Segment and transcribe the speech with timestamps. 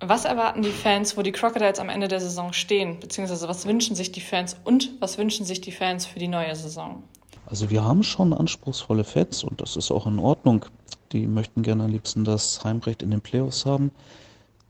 [0.00, 3.00] Was erwarten die Fans, wo die Crocodiles am Ende der Saison stehen?
[3.00, 6.54] Beziehungsweise was wünschen sich die Fans und was wünschen sich die Fans für die neue
[6.54, 7.02] Saison?
[7.46, 10.66] Also wir haben schon anspruchsvolle Fans und das ist auch in Ordnung.
[11.12, 13.92] Die möchten gerne am liebsten das Heimrecht in den Playoffs haben.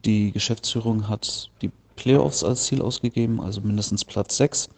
[0.07, 4.69] Die Geschäftsführung hat die Playoffs als Ziel ausgegeben, also mindestens Platz 6.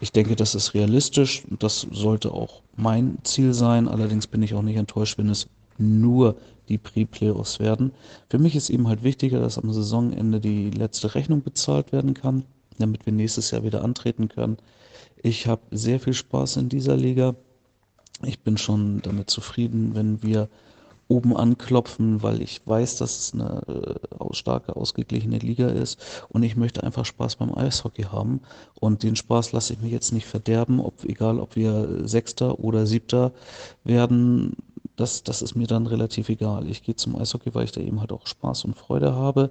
[0.00, 1.44] Ich denke, das ist realistisch.
[1.60, 3.86] Das sollte auch mein Ziel sein.
[3.86, 5.46] Allerdings bin ich auch nicht enttäuscht, wenn es
[5.78, 6.36] nur
[6.68, 7.92] die Pre-Playoffs werden.
[8.28, 12.44] Für mich ist eben halt wichtiger, dass am Saisonende die letzte Rechnung bezahlt werden kann,
[12.78, 14.56] damit wir nächstes Jahr wieder antreten können.
[15.22, 17.36] Ich habe sehr viel Spaß in dieser Liga.
[18.24, 20.48] Ich bin schon damit zufrieden, wenn wir
[21.08, 25.98] oben anklopfen, weil ich weiß, dass es eine äh, starke, ausgeglichene Liga ist
[26.28, 28.40] und ich möchte einfach Spaß beim Eishockey haben
[28.78, 32.86] und den Spaß lasse ich mir jetzt nicht verderben, ob, egal ob wir Sechster oder
[32.86, 33.32] Siebter
[33.84, 34.56] werden,
[34.96, 36.68] das, das ist mir dann relativ egal.
[36.68, 39.50] Ich gehe zum Eishockey, weil ich da eben halt auch Spaß und Freude habe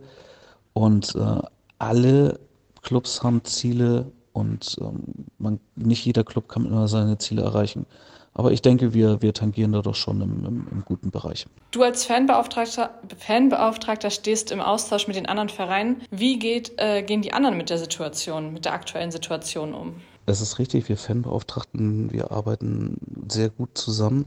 [0.73, 1.41] und äh,
[1.79, 2.39] alle
[2.81, 7.87] Clubs haben Ziele und ähm, man, nicht jeder Club kann immer seine Ziele erreichen.
[8.37, 11.47] Aber ich denke, wir, wir tangieren da doch schon im, im, im guten Bereich.
[11.71, 16.03] Du als Fanbeauftragter, Fanbeauftragter stehst im Austausch mit den anderen Vereinen.
[16.11, 19.95] Wie geht, äh, gehen die anderen mit der Situation, mit der aktuellen Situation um?
[20.27, 24.25] Es ist richtig, wir Fanbeauftragten, wir arbeiten sehr gut zusammen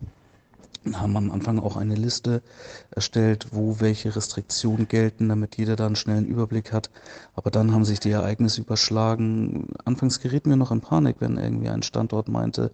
[0.94, 2.42] haben am Anfang auch eine Liste
[2.90, 6.90] erstellt, wo welche Restriktionen gelten, damit jeder da einen schnellen Überblick hat.
[7.34, 9.68] Aber dann haben sich die Ereignisse überschlagen.
[9.84, 12.70] Anfangs gerieten wir noch in Panik, wenn irgendwie ein Standort meinte,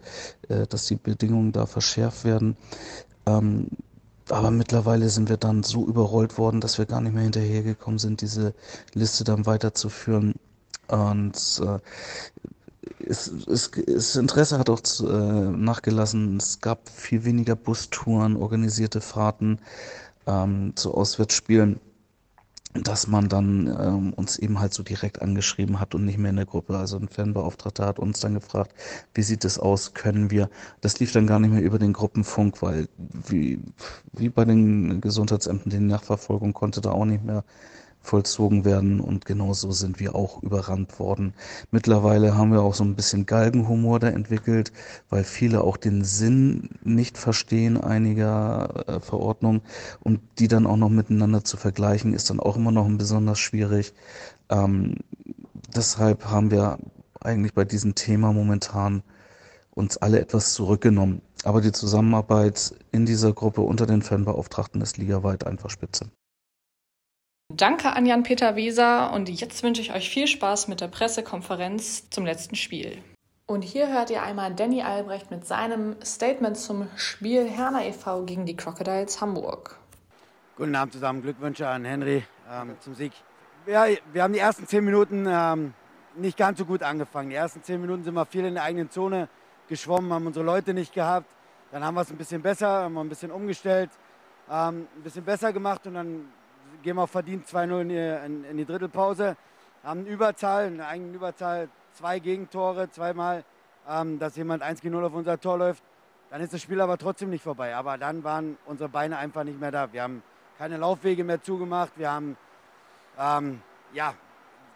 [0.49, 2.57] äh, dass die Bedingungen da verschärft werden.
[3.27, 3.69] Ähm,
[4.29, 8.21] aber mittlerweile sind wir dann so überrollt worden, dass wir gar nicht mehr hinterhergekommen sind,
[8.21, 8.55] diese
[8.93, 10.35] Liste dann weiterzuführen.
[10.89, 11.79] Und äh,
[13.05, 16.37] es, es, das Interesse hat auch zu, äh, nachgelassen.
[16.37, 19.59] Es gab viel weniger Bustouren, organisierte Fahrten
[20.27, 21.81] ähm, zu Auswärtsspielen,
[22.75, 26.37] dass man dann ähm, uns eben halt so direkt angeschrieben hat und nicht mehr in
[26.37, 26.77] der Gruppe.
[26.77, 28.75] Also ein Fanbeauftragter hat uns dann gefragt,
[29.15, 30.51] wie sieht es aus, können wir.
[30.81, 33.61] Das lief dann gar nicht mehr über den Gruppenfunk, weil wie,
[34.13, 37.45] wie bei den Gesundheitsämtern die Nachverfolgung konnte da auch nicht mehr
[38.07, 41.35] vollzogen werden und genauso sind wir auch überrannt worden.
[41.71, 44.73] Mittlerweile haben wir auch so ein bisschen Galgenhumor da entwickelt,
[45.11, 49.63] weil viele auch den Sinn nicht verstehen einiger äh, Verordnungen
[50.01, 53.39] und die dann auch noch miteinander zu vergleichen, ist dann auch immer noch ein besonders
[53.39, 53.93] schwierig.
[54.49, 54.97] Ähm,
[55.75, 56.79] deshalb haben wir
[57.21, 59.03] eigentlich bei diesem Thema momentan
[59.75, 61.21] uns alle etwas zurückgenommen.
[61.45, 66.11] Aber die Zusammenarbeit in dieser Gruppe unter den Fanbeauftragten ist ligaweit einfach spitze.
[67.53, 72.27] Danke an Jan-Peter Weser und jetzt wünsche ich euch viel Spaß mit der Pressekonferenz zum
[72.27, 73.03] letzten Spiel.
[73.47, 78.25] Und hier hört ihr einmal Danny Albrecht mit seinem Statement zum Spiel Herner e.V.
[78.25, 79.79] gegen die Crocodiles Hamburg.
[80.57, 83.13] Guten Abend zusammen, Glückwünsche an Henry ähm, zum Sieg.
[83.67, 85.73] Ja, wir haben die ersten zehn Minuten ähm,
[86.17, 87.31] nicht ganz so gut angefangen.
[87.31, 89.29] Die ersten zehn Minuten sind wir viel in der eigenen Zone
[89.69, 91.27] geschwommen, haben unsere Leute nicht gehabt.
[91.71, 93.91] Dann haben wir es ein bisschen besser, haben wir ein bisschen umgestellt,
[94.51, 96.29] ähm, ein bisschen besser gemacht und dann
[96.83, 99.37] gehen wir verdient 2-0 in, in, die Drittelpause.
[99.83, 103.45] Haben eine Überzahl, eine eigene Überzahl, zwei Gegentore, zweimal,
[103.89, 105.83] ähm, dass jemand 1-0 auf unser Tor läuft.
[106.31, 107.75] Dann ist das Spiel aber trotzdem nicht vorbei.
[107.75, 109.93] Aber dann waren unsere Beine einfach nicht mehr da.
[109.93, 110.23] Wir haben
[110.59, 111.93] keine Laufwege mehr zugemacht.
[111.97, 112.37] Wir haben
[113.19, 113.63] ähm,
[113.93, 114.15] ja,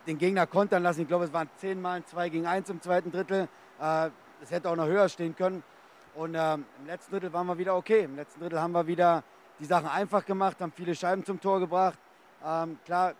[0.06, 1.02] den Gegner kontern lassen.
[1.02, 3.48] Ich glaube, es waren zehnmal 2 gegen 1 im zweiten Drittel.
[3.80, 4.10] Äh,
[4.42, 5.62] es hätte auch noch höher stehen können.
[6.14, 8.04] Und äh, im letzten Drittel waren wir wieder okay.
[8.04, 9.24] Im letzten Drittel haben wir wieder
[9.60, 11.98] die Sachen einfach gemacht, haben viele Scheiben zum Tor gebracht.
[12.44, 13.14] Ähm, klar,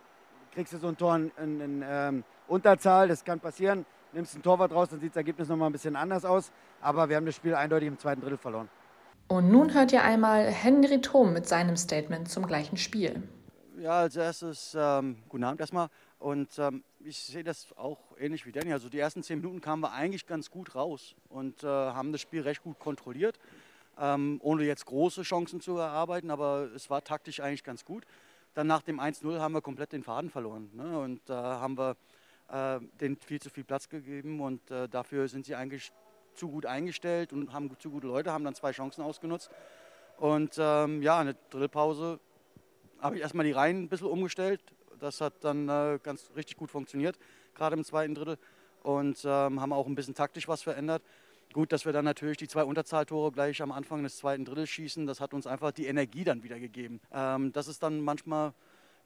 [0.51, 3.85] kriegst du so ein Tor in, in, in ähm, Unterzahl, das kann passieren.
[4.13, 6.51] Nimmst ein Torwart raus, dann sieht das Ergebnis nochmal ein bisschen anders aus.
[6.81, 8.67] Aber wir haben das Spiel eindeutig im zweiten Drittel verloren.
[9.29, 13.23] Und nun hört ihr einmal Henry Thom mit seinem Statement zum gleichen Spiel.
[13.77, 15.87] Ja, als erstes ähm, guten Abend erstmal.
[16.19, 18.73] Und ähm, ich sehe das auch ähnlich wie Danny.
[18.73, 22.19] Also die ersten zehn Minuten kamen wir eigentlich ganz gut raus und äh, haben das
[22.19, 23.39] Spiel recht gut kontrolliert,
[24.01, 28.03] ähm, ohne jetzt große Chancen zu erarbeiten, aber es war taktisch eigentlich ganz gut.
[28.55, 30.99] Dann nach dem 1-0 haben wir komplett den Faden verloren ne?
[30.99, 31.95] und äh, haben wir
[32.49, 35.93] äh, denen viel zu viel Platz gegeben und äh, dafür sind sie eigentlich
[36.33, 39.51] zu gut eingestellt und haben zu gute Leute, haben dann zwei Chancen ausgenutzt.
[40.17, 42.19] Und ähm, ja, eine Drillpause
[42.99, 44.61] habe ich erstmal die Reihen ein bisschen umgestellt,
[44.99, 47.17] das hat dann äh, ganz richtig gut funktioniert,
[47.55, 48.37] gerade im zweiten Drittel.
[48.83, 51.03] Und ähm, haben auch ein bisschen taktisch was verändert.
[51.53, 55.05] Gut, dass wir dann natürlich die zwei Unterzahltore gleich am Anfang des zweiten Drittels schießen,
[55.05, 57.01] das hat uns einfach die Energie dann wieder gegeben.
[57.11, 58.53] Ähm, das ist dann manchmal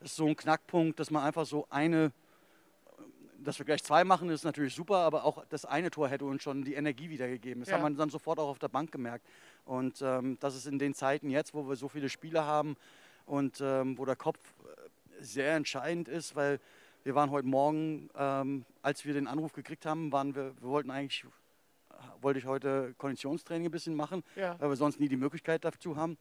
[0.01, 2.11] ist so ein Knackpunkt, dass man einfach so eine,
[3.39, 6.43] dass wir gleich zwei machen, ist natürlich super, aber auch das eine Tor hätte uns
[6.43, 7.61] schon die Energie wiedergegeben.
[7.61, 7.75] Das ja.
[7.75, 9.25] hat man dann sofort auch auf der Bank gemerkt.
[9.65, 12.75] Und ähm, das ist in den Zeiten jetzt, wo wir so viele Spieler haben
[13.25, 14.39] und ähm, wo der Kopf
[15.19, 16.59] sehr entscheidend ist, weil
[17.03, 20.91] wir waren heute Morgen, ähm, als wir den Anruf gekriegt haben, waren wir, wir wollten
[20.91, 21.25] eigentlich,
[22.21, 24.55] wollte ich heute Konditionstraining ein bisschen machen, ja.
[24.59, 26.17] weil wir sonst nie die Möglichkeit dazu haben.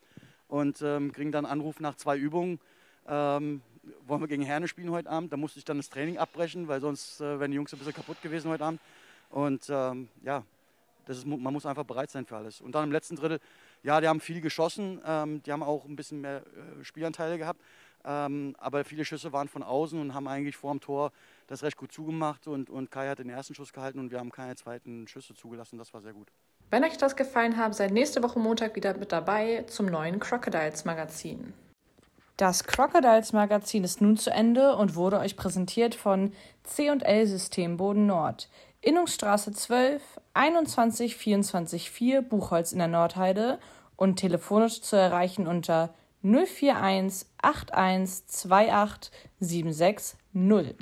[0.48, 2.60] Und ähm, kriegen dann Anruf nach zwei Übungen.
[3.06, 3.62] Ähm,
[4.06, 5.32] wollen wir gegen Herne spielen heute Abend?
[5.32, 7.94] Da musste ich dann das Training abbrechen, weil sonst äh, wären die Jungs ein bisschen
[7.94, 8.80] kaputt gewesen heute Abend.
[9.30, 10.44] Und ähm, ja,
[11.06, 12.60] das ist, man muss einfach bereit sein für alles.
[12.60, 13.40] Und dann im letzten Drittel,
[13.82, 17.60] ja, die haben viel geschossen, ähm, die haben auch ein bisschen mehr äh, Spielanteile gehabt.
[18.04, 21.12] Ähm, aber viele Schüsse waren von außen und haben eigentlich vor dem Tor
[21.46, 22.46] das recht gut zugemacht.
[22.46, 25.78] Und, und Kai hat den ersten Schuss gehalten und wir haben keine zweiten Schüsse zugelassen.
[25.78, 26.28] Das war sehr gut.
[26.70, 30.84] Wenn euch das gefallen hat, seid nächste Woche Montag wieder mit dabei zum neuen Crocodiles
[30.84, 31.54] Magazin.
[32.36, 36.32] Das Crocodiles Magazin ist nun zu Ende und wurde euch präsentiert von
[36.64, 38.48] C&L System Boden Nord.
[38.80, 40.02] Innungsstraße 12,
[40.34, 43.60] 21 24 4 Buchholz in der Nordheide
[43.96, 48.10] und telefonisch zu erreichen unter 041 81
[48.50, 50.74] 28 76 0.